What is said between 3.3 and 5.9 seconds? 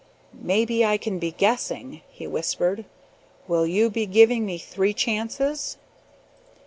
"Will you be giving me three chances?"